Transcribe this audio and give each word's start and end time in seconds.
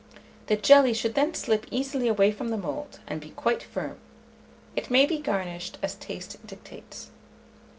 The 0.47 0.55
jelly 0.55 0.95
should 0.95 1.13
then 1.13 1.35
slip 1.35 1.67
easily 1.69 2.07
away 2.07 2.31
from 2.31 2.49
the 2.49 2.57
mould, 2.57 2.99
and 3.05 3.21
be 3.21 3.29
quite 3.29 3.61
firm. 3.61 3.99
It 4.75 4.89
may 4.89 5.05
be 5.05 5.19
garnished 5.19 5.77
as 5.83 5.93
taste 5.93 6.43
dictates. 6.47 7.11